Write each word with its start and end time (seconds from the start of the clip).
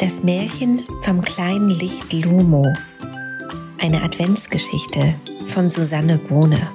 Das 0.00 0.22
Märchen 0.22 0.82
vom 1.02 1.20
kleinen 1.20 1.68
Licht 1.68 2.14
Lumo. 2.14 2.66
Eine 3.78 4.02
Adventsgeschichte 4.02 5.14
von 5.44 5.68
Susanne 5.68 6.16
Bohne. 6.16 6.72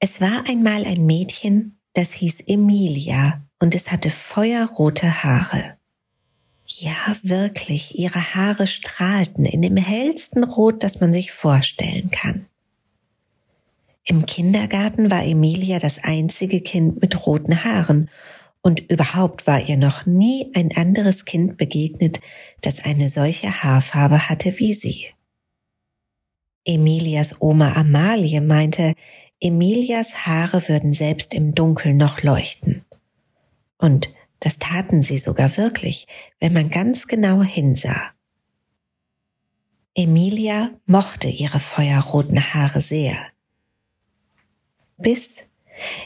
Es 0.00 0.20
war 0.20 0.44
einmal 0.46 0.84
ein 0.84 1.06
Mädchen, 1.06 1.80
das 1.94 2.12
hieß 2.12 2.42
Emilia 2.46 3.42
und 3.58 3.74
es 3.74 3.90
hatte 3.90 4.10
feuerrote 4.10 5.24
Haare. 5.24 5.78
Ja, 6.66 7.16
wirklich, 7.22 7.98
ihre 7.98 8.34
Haare 8.34 8.66
strahlten 8.66 9.46
in 9.46 9.62
dem 9.62 9.78
hellsten 9.78 10.44
Rot, 10.44 10.82
das 10.82 11.00
man 11.00 11.10
sich 11.10 11.32
vorstellen 11.32 12.10
kann. 12.10 12.44
Im 14.04 14.26
Kindergarten 14.26 15.10
war 15.10 15.24
Emilia 15.24 15.78
das 15.78 16.04
einzige 16.04 16.60
Kind 16.60 17.00
mit 17.00 17.26
roten 17.26 17.64
Haaren 17.64 18.10
und 18.62 18.90
überhaupt 18.90 19.46
war 19.46 19.60
ihr 19.60 19.76
noch 19.76 20.06
nie 20.06 20.50
ein 20.54 20.76
anderes 20.76 21.24
Kind 21.24 21.56
begegnet, 21.56 22.20
das 22.60 22.84
eine 22.84 23.08
solche 23.08 23.62
Haarfarbe 23.62 24.28
hatte 24.28 24.58
wie 24.58 24.74
sie. 24.74 25.06
Emilias 26.64 27.40
Oma 27.40 27.74
Amalie 27.74 28.40
meinte, 28.40 28.94
Emilias 29.40 30.26
Haare 30.26 30.68
würden 30.68 30.92
selbst 30.92 31.32
im 31.32 31.54
Dunkeln 31.54 31.96
noch 31.96 32.22
leuchten. 32.22 32.84
Und 33.78 34.12
das 34.40 34.58
taten 34.58 35.02
sie 35.02 35.18
sogar 35.18 35.56
wirklich, 35.56 36.06
wenn 36.40 36.52
man 36.52 36.68
ganz 36.68 37.06
genau 37.06 37.42
hinsah. 37.42 38.10
Emilia 39.94 40.70
mochte 40.86 41.28
ihre 41.28 41.58
feuerroten 41.58 42.54
Haare 42.54 42.80
sehr. 42.80 43.16
Bis 44.96 45.50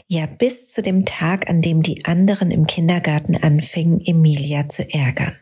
ja, 0.07 0.25
bis 0.25 0.71
zu 0.71 0.81
dem 0.81 1.05
Tag, 1.05 1.49
an 1.49 1.61
dem 1.61 1.81
die 1.81 2.05
anderen 2.05 2.51
im 2.51 2.67
Kindergarten 2.67 3.35
anfingen, 3.35 4.01
Emilia 4.05 4.69
zu 4.69 4.83
ärgern. 4.93 5.35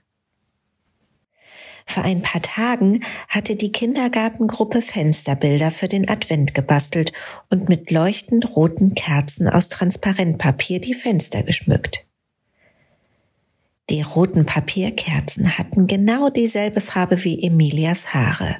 Vor 1.86 2.04
ein 2.04 2.22
paar 2.22 2.42
Tagen 2.42 3.04
hatte 3.28 3.56
die 3.56 3.72
Kindergartengruppe 3.72 4.82
Fensterbilder 4.82 5.72
für 5.72 5.88
den 5.88 6.08
Advent 6.08 6.54
gebastelt 6.54 7.12
und 7.50 7.70
mit 7.70 7.92
leuchtend 7.92 8.56
roten 8.56 8.96
Kerzen 8.96 9.50
aus 9.50 9.70
Transparentpapier 9.70 10.80
die 10.80 10.94
Fenster 10.94 11.44
geschmückt. 11.44 12.08
Die 13.90 14.02
roten 14.02 14.46
Papierkerzen 14.46 15.58
hatten 15.58 15.86
genau 15.86 16.30
dieselbe 16.30 16.80
Farbe 16.80 17.24
wie 17.26 17.44
Emilias 17.44 18.14
Haare. 18.14 18.58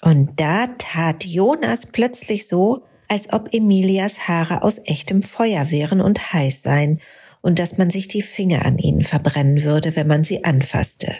Und 0.00 0.40
da 0.40 0.68
tat 0.78 1.26
Jonas 1.26 1.84
plötzlich 1.84 2.46
so, 2.46 2.84
als 3.10 3.32
ob 3.32 3.52
Emilias 3.52 4.28
Haare 4.28 4.62
aus 4.62 4.78
echtem 4.86 5.20
Feuer 5.20 5.70
wären 5.70 6.00
und 6.00 6.32
heiß 6.32 6.62
seien 6.62 7.00
und 7.40 7.58
dass 7.58 7.76
man 7.76 7.90
sich 7.90 8.06
die 8.06 8.22
Finger 8.22 8.64
an 8.64 8.78
ihnen 8.78 9.02
verbrennen 9.02 9.64
würde, 9.64 9.96
wenn 9.96 10.06
man 10.06 10.22
sie 10.22 10.44
anfasste. 10.44 11.16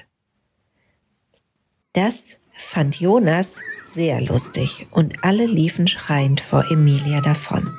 Das 1.92 2.41
fand 2.56 3.00
Jonas 3.00 3.56
sehr 3.83 4.20
lustig 4.20 4.86
und 4.92 5.24
alle 5.24 5.46
liefen 5.46 5.88
schreiend 5.88 6.41
vor 6.41 6.70
Emilia 6.70 7.20
davon. 7.20 7.74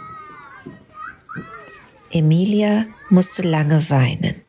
Emilia 2.11 2.87
musste 3.09 3.43
lange 3.43 3.89
weinen. 3.89 4.41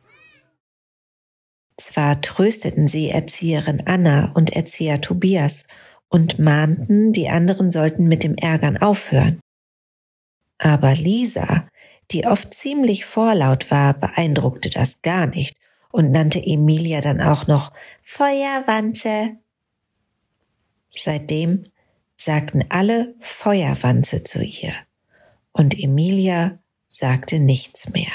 Zwar 1.77 2.19
trösteten 2.19 2.89
sie 2.89 3.09
Erzieherin 3.09 3.83
Anna 3.85 4.33
und 4.33 4.49
Erzieher 4.49 4.99
Tobias 4.99 5.65
und 6.09 6.37
mahnten, 6.37 7.13
die 7.13 7.29
anderen 7.29 7.71
sollten 7.71 8.09
mit 8.09 8.25
dem 8.25 8.35
Ärgern 8.35 8.75
aufhören. 8.77 9.39
Aber 10.63 10.93
Lisa, 10.93 11.67
die 12.11 12.25
oft 12.25 12.53
ziemlich 12.53 13.03
vorlaut 13.03 13.69
war, 13.69 13.93
beeindruckte 13.93 14.69
das 14.69 15.01
gar 15.01 15.27
nicht 15.27 15.57
und 15.91 16.09
nannte 16.09 16.41
Emilia 16.41 17.01
dann 17.01 17.19
auch 17.19 17.47
noch 17.47 17.73
Feuerwanze. 18.01 19.35
Seitdem 20.93 21.65
sagten 22.15 22.63
alle 22.69 23.13
Feuerwanze 23.19 24.23
zu 24.23 24.41
ihr 24.41 24.73
und 25.51 25.77
Emilia 25.77 26.59
sagte 26.87 27.39
nichts 27.39 27.91
mehr. 27.91 28.13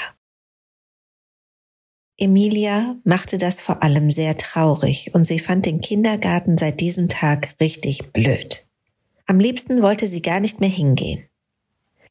Emilia 2.17 2.95
machte 3.03 3.37
das 3.37 3.61
vor 3.61 3.83
allem 3.83 4.09
sehr 4.09 4.37
traurig 4.37 5.13
und 5.13 5.23
sie 5.23 5.37
fand 5.37 5.67
den 5.67 5.81
Kindergarten 5.81 6.57
seit 6.57 6.79
diesem 6.79 7.09
Tag 7.09 7.55
richtig 7.59 8.11
blöd. 8.11 8.67
Am 9.27 9.39
liebsten 9.39 9.83
wollte 9.83 10.07
sie 10.07 10.23
gar 10.23 10.39
nicht 10.39 10.59
mehr 10.59 10.69
hingehen. 10.69 11.28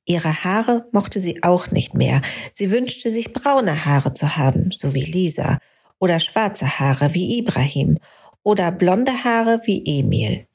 Ihre 0.09 0.43
Haare 0.43 0.89
mochte 0.91 1.21
sie 1.21 1.43
auch 1.43 1.71
nicht 1.71 1.93
mehr. 1.93 2.23
Sie 2.51 2.71
wünschte 2.71 3.11
sich 3.11 3.35
braune 3.35 3.85
Haare 3.85 4.15
zu 4.15 4.39
haben, 4.39 4.71
so 4.73 4.95
wie 4.95 5.05
Lisa, 5.05 5.59
oder 5.99 6.19
schwarze 6.19 6.81
Haare 6.81 7.13
wie 7.13 7.39
Ibrahim, 7.39 7.99
oder 8.43 8.73
blonde 8.73 9.25
Haare 9.25 9.61
wie 9.65 9.83
Emil. 9.85 10.47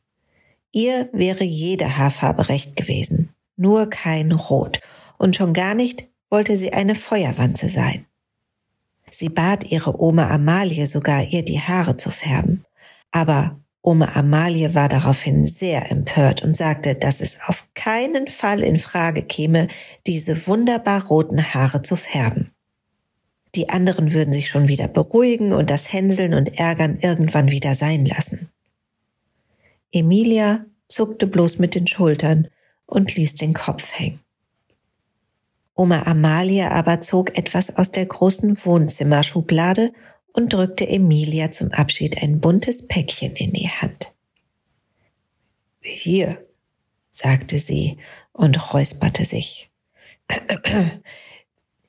Ihr 0.72 1.08
wäre 1.14 1.44
jede 1.44 1.98
Haarfarbe 1.98 2.50
recht 2.50 2.76
gewesen, 2.76 3.30
nur 3.56 3.92
kein 3.92 4.32
Rot, 4.32 4.80
und 5.20 5.36
schon 5.36 5.54
gar 5.54 5.76
nicht 5.76 6.08
wollte 6.32 6.58
sie 6.58 6.74
eine 6.74 6.96
Feuerwanze 6.96 7.70
sein. 7.70 8.08
Sie 9.12 9.30
bat 9.30 9.66
ihre 9.66 10.02
Oma 10.02 10.32
Amalie 10.32 10.88
sogar, 10.88 11.24
ihr 11.26 11.46
die 11.46 11.60
Haare 11.60 11.96
zu 11.96 12.10
färben. 12.10 12.66
Aber 13.12 13.60
Oma 13.86 14.16
Amalie 14.16 14.74
war 14.76 14.88
daraufhin 14.88 15.44
sehr 15.44 15.92
empört 15.92 16.42
und 16.42 16.56
sagte, 16.56 16.96
dass 16.96 17.20
es 17.20 17.38
auf 17.48 17.68
keinen 17.74 18.28
Fall 18.28 18.64
in 18.64 18.80
Frage 18.80 19.24
käme, 19.24 19.68
diese 20.08 20.48
wunderbar 20.48 21.06
roten 21.08 21.54
Haare 21.54 21.82
zu 21.82 21.98
färben. 21.98 22.52
Die 23.56 23.70
anderen 23.70 24.14
würden 24.14 24.32
sich 24.32 24.48
schon 24.48 24.70
wieder 24.70 24.88
beruhigen 24.88 25.52
und 25.52 25.70
das 25.70 25.92
Hänseln 25.92 26.34
und 26.34 26.58
Ärgern 26.58 26.98
irgendwann 27.02 27.52
wieder 27.52 27.76
sein 27.76 28.06
lassen. 28.06 28.50
Emilia 29.92 30.66
zuckte 30.88 31.28
bloß 31.28 31.60
mit 31.60 31.76
den 31.76 31.86
Schultern 31.86 32.48
und 32.86 33.14
ließ 33.16 33.36
den 33.36 33.54
Kopf 33.54 34.00
hängen. 34.00 34.22
Oma 35.76 36.04
Amalie 36.04 36.72
aber 36.72 37.02
zog 37.02 37.38
etwas 37.38 37.78
aus 37.78 37.92
der 37.92 38.06
großen 38.06 38.64
Wohnzimmerschublade 38.64 39.92
und 40.34 40.52
drückte 40.52 40.88
Emilia 40.88 41.52
zum 41.52 41.72
Abschied 41.72 42.22
ein 42.22 42.42
buntes 42.42 42.88
Päckchen 42.88 43.34
in 43.36 43.54
die 43.54 43.70
Hand. 43.70 44.14
Hier, 45.82 46.46
sagte 47.10 47.60
sie 47.60 47.98
und 48.32 48.74
räusperte 48.74 49.26
sich. 49.26 49.70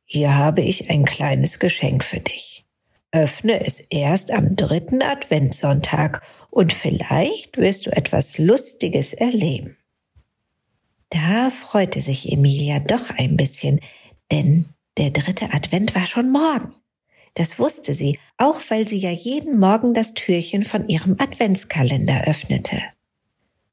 Hier 0.04 0.34
habe 0.36 0.60
ich 0.60 0.90
ein 0.90 1.04
kleines 1.04 1.58
Geschenk 1.58 2.04
für 2.04 2.20
dich. 2.20 2.66
Öffne 3.10 3.64
es 3.64 3.80
erst 3.80 4.32
am 4.32 4.56
dritten 4.56 5.02
Adventssonntag 5.02 6.22
und 6.50 6.72
vielleicht 6.72 7.58
wirst 7.58 7.86
du 7.86 7.96
etwas 7.96 8.38
Lustiges 8.38 9.12
erleben. 9.12 9.76
Da 11.10 11.50
freute 11.50 12.00
sich 12.00 12.32
Emilia 12.32 12.80
doch 12.80 13.10
ein 13.10 13.36
bisschen, 13.36 13.80
denn 14.32 14.66
der 14.98 15.10
dritte 15.10 15.52
Advent 15.52 15.94
war 15.94 16.06
schon 16.06 16.30
morgen. 16.30 16.74
Das 17.34 17.58
wusste 17.58 17.94
sie, 17.94 18.18
auch 18.36 18.60
weil 18.68 18.86
sie 18.86 18.98
ja 18.98 19.10
jeden 19.10 19.58
Morgen 19.58 19.92
das 19.92 20.14
Türchen 20.14 20.62
von 20.62 20.88
ihrem 20.88 21.16
Adventskalender 21.18 22.24
öffnete. 22.24 22.80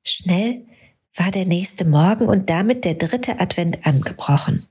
Schnell 0.03 0.65
war 1.15 1.29
der 1.29 1.45
nächste 1.45 1.85
Morgen 1.85 2.27
und 2.27 2.49
damit 2.49 2.85
der 2.85 2.95
dritte 2.95 3.39
Advent 3.39 3.85
angebrochen. 3.85 4.65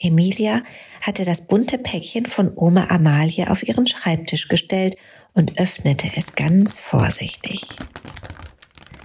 Emilia 0.00 0.62
hatte 1.00 1.24
das 1.24 1.46
bunte 1.46 1.78
Päckchen 1.78 2.26
von 2.26 2.52
Oma 2.56 2.88
Amalie 2.88 3.50
auf 3.50 3.66
ihren 3.66 3.86
Schreibtisch 3.86 4.48
gestellt 4.48 4.96
und 5.34 5.58
öffnete 5.58 6.08
es 6.16 6.34
ganz 6.34 6.78
vorsichtig. 6.78 7.62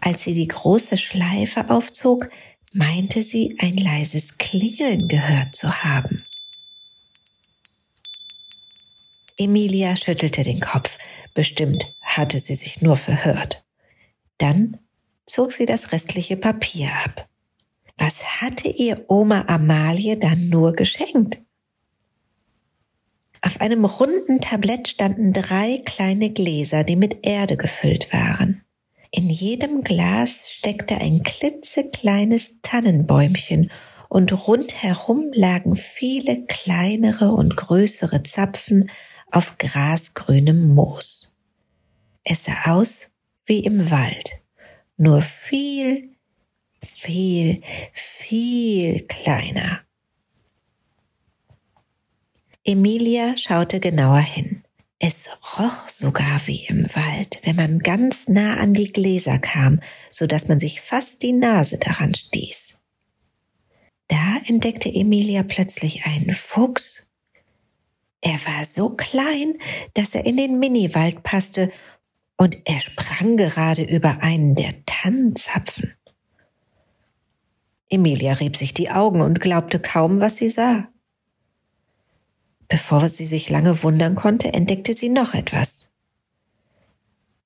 Als 0.02 0.24
sie 0.24 0.34
die 0.34 0.48
große 0.48 0.98
Schleife 0.98 1.70
aufzog, 1.70 2.30
meinte 2.74 3.24
sie 3.24 3.56
ein 3.60 3.78
leises 3.78 4.38
Klingeln 4.38 5.08
gehört 5.08 5.56
zu 5.56 5.84
haben. 5.84 6.24
Emilia 9.44 9.96
schüttelte 9.96 10.44
den 10.44 10.60
Kopf. 10.60 10.98
Bestimmt 11.34 11.94
hatte 12.02 12.40
sie 12.40 12.56
sich 12.56 12.82
nur 12.82 12.98
verhört. 12.98 13.64
Dann 14.38 14.78
zog 15.26 15.52
sie 15.52 15.66
das 15.66 15.92
restliche 15.92 16.38
Papier 16.38 16.92
ab. 17.06 17.28
Was 17.98 18.42
hatte 18.42 18.68
ihr 18.68 19.06
Oma 19.08 19.46
Amalie 19.48 20.18
dann 20.18 20.50
nur 20.50 20.74
geschenkt? 20.74 21.42
Auf 23.42 23.60
einem 23.60 23.84
runden 23.84 24.40
Tablett 24.40 24.88
standen 24.88 25.34
drei 25.34 25.82
kleine 25.86 26.32
Gläser, 26.32 26.84
die 26.84 26.96
mit 26.96 27.26
Erde 27.26 27.58
gefüllt 27.58 28.14
waren. 28.14 28.64
In 29.12 29.30
jedem 29.30 29.84
Glas 29.84 30.50
steckte 30.50 30.96
ein 30.96 31.22
klitzekleines 31.24 32.62
Tannenbäumchen 32.62 33.70
und 34.10 34.48
rundherum 34.48 35.32
lagen 35.34 35.76
viele 35.76 36.46
kleinere 36.46 37.32
und 37.32 37.58
größere 37.58 38.24
Zapfen 38.24 38.90
auf 39.34 39.58
grasgrünem 39.58 40.74
Moos. 40.74 41.34
Es 42.24 42.46
sah 42.46 42.74
aus 42.74 43.12
wie 43.46 43.60
im 43.60 43.92
Wald, 43.92 44.42
nur 44.96 45.22
viel, 45.22 46.16
viel, 46.82 47.62
viel 47.92 49.02
kleiner. 49.08 49.82
Emilia 52.64 53.36
schaute 53.36 53.80
genauer 53.82 54.22
hin. 54.22 54.64
Es 55.00 55.28
roch 55.60 55.90
sogar 55.90 56.48
wie 56.48 56.66
im 56.68 56.86
Wald, 56.96 57.42
wenn 57.44 57.58
man 57.58 57.80
ganz 57.80 58.30
nah 58.30 58.56
an 58.56 58.74
die 58.74 58.94
Gläser 58.94 59.38
kam, 59.38 59.82
so 60.10 60.28
dass 60.28 60.48
man 60.48 60.60
sich 60.60 60.80
fast 60.80 61.24
die 61.24 61.34
Nase 61.34 61.78
daran 61.78 62.14
stieß. 62.14 62.80
Da 64.08 64.38
entdeckte 64.46 64.88
Emilia 64.88 65.44
plötzlich 65.44 66.06
einen 66.06 66.34
Fuchs. 66.34 67.06
Er 68.26 68.40
war 68.46 68.64
so 68.64 68.90
klein, 68.90 69.60
dass 69.96 70.16
er 70.16 70.26
in 70.26 70.38
den 70.38 70.58
Miniwald 70.58 71.24
passte, 71.24 71.72
und 72.38 72.58
er 72.66 72.80
sprang 72.80 73.38
gerade 73.38 73.84
über 73.84 74.22
einen 74.22 74.56
der 74.56 74.74
Tannenzapfen. 74.86 75.94
Emilia 77.90 78.34
rieb 78.34 78.56
sich 78.56 78.74
die 78.74 78.90
Augen 78.90 79.22
und 79.22 79.40
glaubte 79.40 79.80
kaum, 79.80 80.20
was 80.22 80.38
sie 80.38 80.50
sah. 80.50 80.88
Bevor 82.70 83.08
sie 83.10 83.26
sich 83.26 83.50
lange 83.50 83.84
wundern 83.84 84.16
konnte, 84.16 84.52
entdeckte 84.54 84.94
sie 84.94 85.10
noch 85.10 85.34
etwas. 85.34 85.92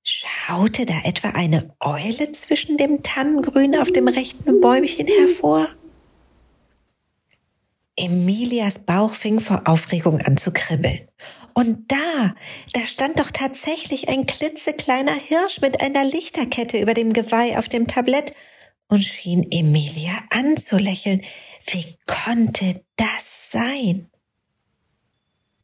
Schaute 0.03 0.85
da 0.85 1.01
etwa 1.03 1.29
eine 1.31 1.75
Eule 1.79 2.31
zwischen 2.31 2.77
dem 2.77 3.01
Tannengrün 3.03 3.75
auf 3.75 3.91
dem 3.91 4.07
rechten 4.07 4.61
Bäumchen 4.61 5.07
hervor? 5.07 5.69
Emilias 7.97 8.79
Bauch 8.79 9.15
fing 9.15 9.39
vor 9.39 9.63
Aufregung 9.65 10.21
an 10.21 10.37
zu 10.37 10.51
kribbeln. 10.51 11.01
Und 11.53 11.91
da, 11.91 12.35
da 12.73 12.85
stand 12.85 13.19
doch 13.19 13.31
tatsächlich 13.31 14.09
ein 14.09 14.27
klitzekleiner 14.27 15.15
Hirsch 15.15 15.59
mit 15.59 15.81
einer 15.81 16.05
Lichterkette 16.05 16.79
über 16.79 16.93
dem 16.93 17.11
Geweih 17.11 17.57
auf 17.57 17.67
dem 17.67 17.87
Tablett 17.87 18.35
und 18.87 19.03
schien 19.03 19.45
Emilia 19.51 20.23
anzulächeln. 20.29 21.23
Wie 21.65 21.97
konnte 22.05 22.81
das 22.95 23.51
sein? 23.51 24.07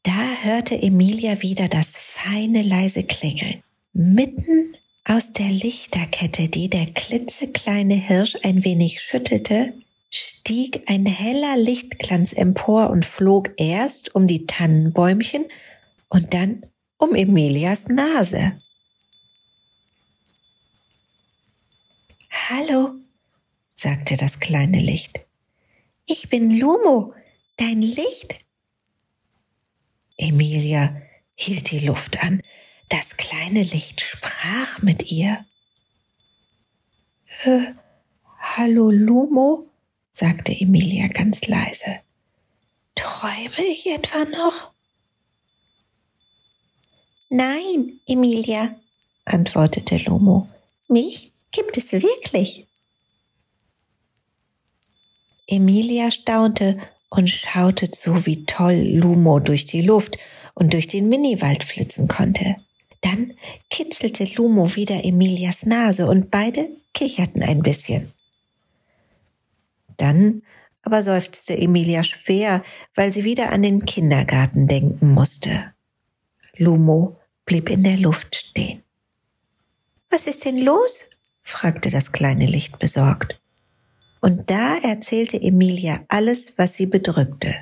Da 0.02 0.42
hörte 0.42 0.76
Emilia 0.82 1.42
wieder 1.42 1.68
das 1.68 1.96
feine 1.96 2.62
leise 2.62 3.04
Klingeln. 3.04 3.64
Mitten 3.94 4.76
aus 5.06 5.32
der 5.34 5.50
Lichterkette, 5.50 6.50
die 6.50 6.70
der 6.70 6.88
klitzekleine 6.88 7.94
Hirsch 7.94 8.36
ein 8.44 8.64
wenig 8.64 9.00
schüttelte, 9.02 9.74
stieg 10.46 10.84
ein 10.88 11.06
heller 11.06 11.56
Lichtglanz 11.56 12.34
empor 12.34 12.90
und 12.90 13.06
flog 13.06 13.52
erst 13.56 14.14
um 14.14 14.28
die 14.28 14.46
Tannenbäumchen 14.46 15.46
und 16.10 16.34
dann 16.34 16.66
um 16.98 17.16
Emilias 17.16 17.88
Nase. 17.88 18.60
Hallo, 22.30 22.92
sagte 23.74 24.18
das 24.18 24.42
kleine 24.42 24.82
Licht. 24.82 25.22
Ich 26.08 26.28
bin 26.28 26.60
Lumo, 26.60 27.14
dein 27.56 27.82
Licht. 27.82 28.36
Emilia 30.18 30.94
hielt 31.36 31.72
die 31.72 31.88
Luft 31.88 32.22
an. 32.22 32.42
Das 32.90 33.16
kleine 33.16 33.64
Licht 33.64 34.02
sprach 34.02 34.82
mit 34.82 35.10
ihr. 35.10 35.46
Äh, 37.46 37.72
hallo 38.42 38.92
Lumo, 38.92 39.70
sagte 40.14 40.54
Emilia 40.54 41.08
ganz 41.08 41.46
leise. 41.48 42.00
Träume 42.96 43.66
ich 43.68 43.88
etwa 43.88 44.24
noch? 44.26 44.72
Nein, 47.30 48.00
Emilia, 48.08 48.76
antwortete 49.26 49.98
Lumo. 49.98 50.48
Mich 50.88 51.32
gibt 51.52 51.76
es 51.78 51.92
wirklich. 51.92 52.68
Emilia 55.48 56.12
staunte 56.12 56.78
und 57.10 57.30
schaute 57.30 57.90
zu, 57.92 58.26
wie 58.26 58.46
toll 58.46 58.76
Lumo 58.76 59.40
durch 59.40 59.66
die 59.66 59.82
Luft 59.82 60.18
und 60.54 60.74
durch 60.74 60.88
den 60.88 61.10
Miniwald 61.10 61.64
flitzen 61.64 62.08
konnte. 62.08 62.58
Dann 63.02 63.34
kitzelte 63.70 64.24
Lumo 64.36 64.76
wieder 64.76 65.04
Emilias 65.04 65.66
Nase 65.66 66.08
und 66.08 66.32
beide 66.32 66.70
kicherten 66.94 67.44
ein 67.44 67.62
bisschen. 67.62 68.14
Dann 70.04 70.42
aber 70.82 71.02
seufzte 71.02 71.58
Emilia 71.58 72.04
schwer, 72.04 72.62
weil 72.94 73.10
sie 73.14 73.24
wieder 73.24 73.54
an 73.54 73.62
den 73.62 73.86
Kindergarten 73.86 74.68
denken 74.68 75.14
musste. 75.14 75.74
Lumo 76.58 77.22
blieb 77.46 77.70
in 77.70 77.86
der 77.86 77.96
Luft 77.96 78.36
stehen. 78.36 78.84
Was 80.10 80.28
ist 80.28 80.44
denn 80.44 80.58
los? 80.58 81.06
fragte 81.46 81.90
das 81.90 82.12
kleine 82.12 82.48
Licht 82.48 82.80
besorgt. 82.80 83.40
Und 84.20 84.50
da 84.50 84.78
erzählte 84.78 85.42
Emilia 85.42 86.02
alles, 86.10 86.58
was 86.58 86.74
sie 86.74 86.86
bedrückte. 86.86 87.56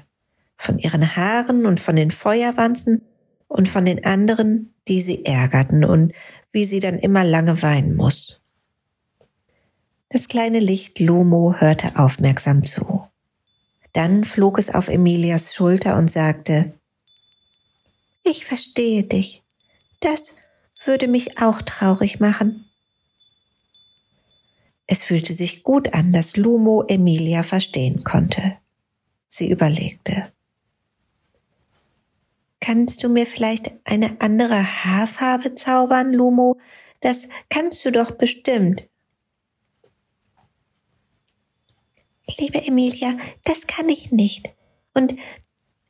Von 0.58 0.80
ihren 0.80 1.16
Haaren 1.16 1.68
und 1.68 1.80
von 1.80 1.96
den 1.96 2.10
Feuerwanzen 2.10 3.04
und 3.48 3.70
von 3.70 3.86
den 3.86 4.04
anderen, 4.04 4.74
die 4.88 5.02
sie 5.02 5.26
ärgerten 5.26 5.86
und 5.86 6.14
wie 6.52 6.66
sie 6.66 6.80
dann 6.80 6.98
immer 6.98 7.24
lange 7.24 7.62
weinen 7.62 7.96
muss. 7.96 8.41
Das 10.12 10.28
kleine 10.28 10.60
Licht 10.60 11.00
Lumo 11.00 11.56
hörte 11.58 11.98
aufmerksam 11.98 12.66
zu. 12.66 13.08
Dann 13.94 14.26
flog 14.26 14.60
es 14.60 14.70
auf 14.70 14.90
Emilias 14.90 15.54
Schulter 15.54 15.96
und 15.96 16.12
sagte, 16.12 16.74
Ich 18.24 18.46
verstehe 18.46 19.04
dich. 19.04 19.42
Das 20.02 20.36
würde 20.84 21.08
mich 21.08 21.42
auch 21.42 21.62
traurig 21.62 22.20
machen. 22.20 22.66
Es 24.86 25.02
fühlte 25.02 25.34
sich 25.34 25.64
gut 25.64 25.94
an, 25.94 26.12
dass 26.12 26.36
Lumo 26.36 26.84
Emilia 26.90 27.44
verstehen 27.44 28.04
konnte. 28.04 28.58
Sie 29.28 29.50
überlegte. 29.50 30.30
Kannst 32.60 33.02
du 33.02 33.08
mir 33.08 33.26
vielleicht 33.26 33.72
eine 33.86 34.20
andere 34.20 34.62
Haarfarbe 34.62 35.56
zaubern, 35.56 36.12
Lumo? 36.12 36.60
Das 37.00 37.30
kannst 37.50 37.86
du 37.86 37.92
doch 37.94 38.12
bestimmt. 38.12 38.91
Liebe 42.38 42.66
Emilia, 42.66 43.18
das 43.44 43.68
kann 43.68 43.90
ich 43.90 44.12
nicht. 44.12 44.50
Und 44.94 45.16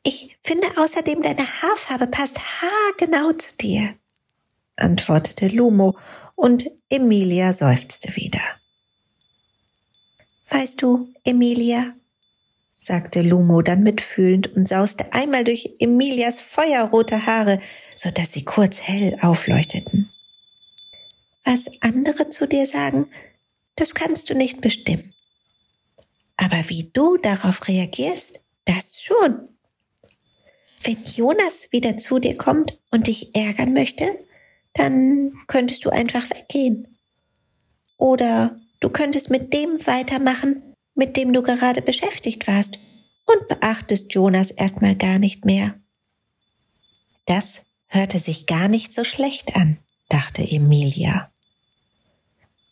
ich 0.04 0.36
finde 0.44 0.68
außerdem, 0.78 1.22
deine 1.22 1.46
Haarfarbe 1.62 2.08
passt 2.08 2.40
haargenau 2.40 3.34
zu 3.34 3.56
dir, 3.58 3.96
antwortete 4.76 5.48
Lumo, 5.48 5.98
und 6.36 6.66
Emilia 6.90 7.54
seufzte 7.54 8.16
wieder. 8.16 8.42
Weißt 10.50 10.82
du, 10.82 11.08
Emilia, 11.24 11.94
sagte 12.76 13.22
Lumo 13.22 13.62
dann 13.62 13.84
mitfühlend 13.84 14.56
und 14.56 14.68
sauste 14.68 15.14
einmal 15.14 15.44
durch 15.44 15.70
Emilias 15.80 16.40
feuerrote 16.40 17.28
Haare, 17.28 17.62
so 17.96 18.10
dass 18.10 18.34
sie 18.34 18.44
kurz 18.44 18.82
hell 18.82 19.20
aufleuchteten. 19.22 20.10
Was 21.46 21.66
andere 21.82 22.30
zu 22.30 22.48
dir 22.48 22.66
sagen, 22.66 23.08
das 23.76 23.94
kannst 23.94 24.32
du 24.32 24.34
nicht 24.34 24.62
bestimmen. 24.62 25.14
Aber 26.42 26.70
wie 26.70 26.90
du 26.92 27.18
darauf 27.18 27.68
reagierst, 27.68 28.40
das 28.66 29.02
schon. 29.02 29.48
Wenn 30.84 30.98
Jonas 31.04 31.72
wieder 31.72 31.98
zu 31.98 32.20
dir 32.20 32.36
kommt 32.36 32.78
und 32.90 33.08
dich 33.08 33.36
ärgern 33.36 33.74
möchte, 33.74 34.18
dann 34.74 35.34
könntest 35.48 35.86
du 35.86 35.90
einfach 35.90 36.30
weggehen. 36.32 36.98
Oder 37.98 38.60
Du 38.82 38.90
könntest 38.90 39.30
mit 39.30 39.54
dem 39.54 39.86
weitermachen, 39.86 40.74
mit 40.96 41.16
dem 41.16 41.32
du 41.32 41.44
gerade 41.44 41.82
beschäftigt 41.82 42.48
warst 42.48 42.80
und 43.28 43.48
beachtest 43.48 44.14
Jonas 44.14 44.50
erstmal 44.50 44.96
gar 44.96 45.20
nicht 45.20 45.46
mehr. 45.46 45.76
Das 47.26 47.62
hörte 47.88 48.20
sich 48.20 48.48
gar 48.48 48.68
nicht 48.68 48.92
so 48.92 49.04
schlecht 49.04 49.56
an, 49.56 49.78
dachte 50.10 50.42
Emilia. 50.42 51.32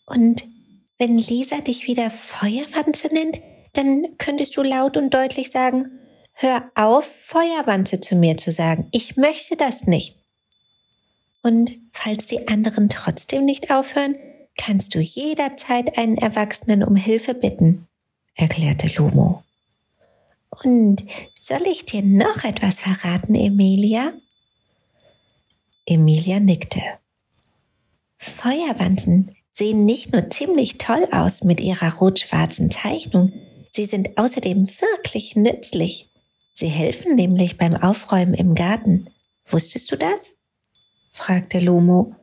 Und 0.07 0.45
wenn 0.97 1.17
Lisa 1.19 1.61
dich 1.61 1.87
wieder 1.87 2.09
Feuerwanze 2.09 3.13
nennt, 3.13 3.39
dann 3.79 4.17
könntest 4.17 4.57
du 4.57 4.61
laut 4.61 4.97
und 4.97 5.13
deutlich 5.13 5.51
sagen, 5.51 5.99
hör 6.33 6.69
auf, 6.75 7.05
Feuerwanze 7.05 8.01
zu 8.01 8.15
mir 8.15 8.35
zu 8.35 8.51
sagen. 8.51 8.89
Ich 8.91 9.15
möchte 9.15 9.55
das 9.55 9.87
nicht. 9.87 10.17
Und 11.43 11.71
falls 11.93 12.25
die 12.25 12.49
anderen 12.49 12.89
trotzdem 12.89 13.45
nicht 13.45 13.71
aufhören, 13.71 14.15
kannst 14.57 14.95
du 14.95 14.99
jederzeit 14.99 15.97
einen 15.97 16.17
Erwachsenen 16.17 16.83
um 16.83 16.97
Hilfe 16.97 17.33
bitten, 17.33 17.87
erklärte 18.35 18.91
Lumo. 18.97 19.43
Und 20.61 21.05
soll 21.39 21.65
ich 21.65 21.85
dir 21.85 22.03
noch 22.03 22.43
etwas 22.43 22.81
verraten, 22.81 23.33
Emilia? 23.33 24.11
Emilia 25.85 26.41
nickte. 26.41 26.81
Feuerwanzen 28.17 29.37
sehen 29.53 29.85
nicht 29.85 30.11
nur 30.11 30.29
ziemlich 30.29 30.77
toll 30.77 31.07
aus 31.11 31.45
mit 31.45 31.61
ihrer 31.61 31.93
rot-schwarzen 31.93 32.71
Zeichnung, 32.71 33.31
sie 33.71 33.85
sind 33.85 34.17
außerdem 34.17 34.67
wirklich 34.67 35.35
nützlich. 35.35 36.09
Sie 36.53 36.67
helfen 36.67 37.15
nämlich 37.15 37.57
beim 37.57 37.75
Aufräumen 37.75 38.33
im 38.33 38.55
Garten. 38.55 39.09
Wusstest 39.45 39.91
du 39.91 39.97
das? 39.97 40.31
fragte 41.11 41.59
Lumo. 41.59 42.15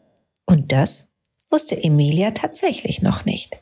Und 0.45 0.73
das 0.73 1.09
wusste 1.51 1.83
Emilia 1.83 2.33
tatsächlich 2.33 3.03
noch 3.03 3.25
nicht. 3.25 3.57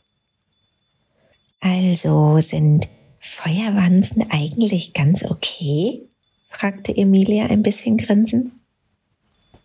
Also 1.61 2.41
sind 2.41 2.88
Feuerwanzen 3.21 4.31
eigentlich 4.31 4.93
ganz 4.93 5.25
okay? 5.25 6.09
fragte 6.50 6.97
Emilia 6.97 7.47
ein 7.47 7.62
bisschen 7.62 7.97
grinsend. 7.97 8.53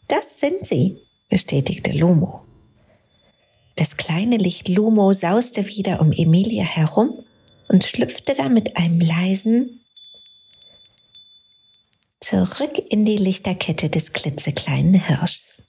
Das 0.08 0.40
sind 0.40 0.66
sie, 0.66 0.98
bestätigte 1.28 1.92
Lumo. 1.92 2.42
Das 3.76 3.98
kleine 3.98 4.38
Licht 4.38 4.68
Lumo 4.68 5.14
sauste 5.14 5.68
wieder 5.68 6.02
um 6.02 6.12
Emilia 6.12 6.64
herum 6.64 7.24
und 7.70 7.86
schlüpfte 7.86 8.34
dann 8.34 8.54
mit 8.54 8.76
einem 8.76 9.00
leisen 9.00 9.80
zurück 12.20 12.78
in 12.90 13.06
die 13.06 13.18
Lichterkette 13.18 13.90
des 13.90 14.12
klitzekleinen 14.14 14.96
Hirschs. 14.96 15.64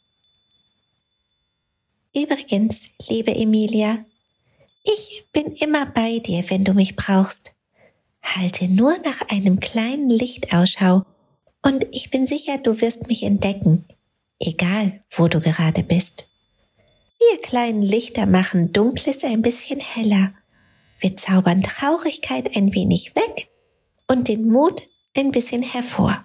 Übrigens, 2.15 2.83
liebe 3.09 3.35
Emilia, 3.35 4.05
ich 4.83 5.25
bin 5.33 5.55
immer 5.55 5.87
bei 5.87 6.19
dir, 6.19 6.43
wenn 6.51 6.65
du 6.65 6.75
mich 6.75 6.97
brauchst. 6.97 7.53
Halte 8.23 8.67
nur 8.67 8.99
nach 8.99 9.29
einem 9.29 9.61
kleinen 9.61 10.11
Licht 10.11 10.53
Ausschau 10.53 11.05
und 11.63 11.87
ich 11.93 12.11
bin 12.11 12.27
sicher, 12.27 12.59
du 12.59 12.81
wirst 12.81 13.07
mich 13.07 13.23
entdecken, 13.23 13.85
egal 14.39 15.01
wo 15.13 15.29
du 15.29 15.41
gerade 15.41 15.83
bist. 15.83 16.27
Wir 17.19 17.41
kleinen 17.41 17.83
Lichter 17.83 18.27
machen 18.27 18.73
Dunkles 18.73 19.25
ein 19.25 19.43
bisschen 19.43 19.81
heller. 19.81 20.33
Wir 21.01 21.17
zaubern 21.17 21.63
Traurigkeit 21.63 22.57
ein 22.57 22.75
wenig 22.75 23.17
weg 23.17 23.49
und 24.07 24.29
den 24.29 24.49
Mut 24.49 24.83
ein 25.17 25.33
bisschen 25.33 25.63
hervor. 25.63 26.25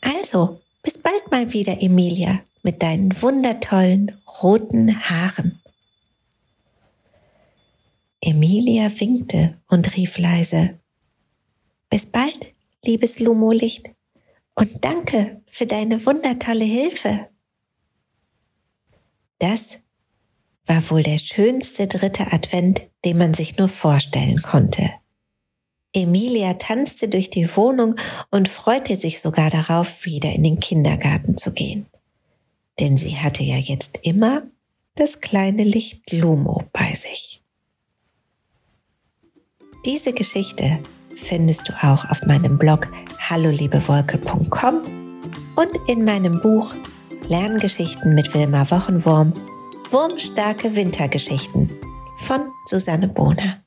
Also, 0.00 0.60
bis 0.82 0.98
bald 0.98 1.30
mal 1.32 1.52
wieder, 1.52 1.82
Emilia, 1.82 2.42
mit 2.62 2.82
deinen 2.82 3.20
wundertollen 3.20 4.22
roten 4.40 5.08
Haaren. 5.08 5.60
Emilia 8.20 8.88
winkte 9.00 9.60
und 9.68 9.96
rief 9.96 10.16
leise, 10.18 10.78
Bis 11.90 12.06
bald, 12.06 12.54
liebes 12.84 13.18
Lumolicht, 13.18 13.90
und 14.54 14.84
danke 14.84 15.42
für 15.48 15.66
deine 15.66 16.04
wundertolle 16.06 16.64
Hilfe. 16.64 17.28
Das 19.38 19.78
war 20.66 20.90
wohl 20.90 21.02
der 21.02 21.18
schönste 21.18 21.86
dritte 21.86 22.32
Advent, 22.32 22.82
den 23.04 23.18
man 23.18 23.34
sich 23.34 23.56
nur 23.56 23.68
vorstellen 23.68 24.42
konnte. 24.42 24.90
Emilia 25.92 26.54
tanzte 26.54 27.08
durch 27.08 27.30
die 27.30 27.56
Wohnung 27.56 27.96
und 28.30 28.48
freute 28.48 28.96
sich 28.96 29.20
sogar 29.20 29.48
darauf, 29.48 30.04
wieder 30.04 30.30
in 30.30 30.42
den 30.42 30.60
Kindergarten 30.60 31.36
zu 31.36 31.52
gehen. 31.52 31.86
Denn 32.78 32.98
sie 32.98 33.16
hatte 33.16 33.42
ja 33.42 33.56
jetzt 33.56 34.00
immer 34.02 34.42
das 34.94 35.20
kleine 35.20 35.64
Licht 35.64 36.12
Lumo 36.12 36.64
bei 36.72 36.94
sich. 36.94 37.42
Diese 39.86 40.12
Geschichte 40.12 40.80
findest 41.14 41.68
du 41.68 41.72
auch 41.82 42.10
auf 42.10 42.22
meinem 42.26 42.58
Blog 42.58 42.88
halloliebewolke.com 43.18 44.82
und 45.56 45.70
in 45.88 46.04
meinem 46.04 46.40
Buch 46.40 46.74
Lerngeschichten 47.28 48.14
mit 48.14 48.34
Wilma 48.34 48.70
Wochenwurm 48.70 49.32
Wurmstarke 49.90 50.74
Wintergeschichten 50.74 51.70
von 52.16 52.50
Susanne 52.66 53.06
Bohner. 53.06 53.65